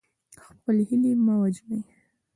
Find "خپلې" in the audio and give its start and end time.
0.45-0.83